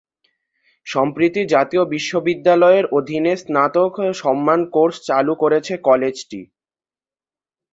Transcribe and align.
সম্প্রতি 0.87 1.41
জাতীয় 1.53 1.83
বিশ্ববিদ্যালয়ের 1.95 2.85
অধিনে 2.97 3.33
স্নাতক 3.37 3.91
সম্মান 4.21 4.59
কোর্স 4.73 4.95
চালু 5.07 5.33
করেছে 5.41 5.73
কলেজটি। 5.87 6.41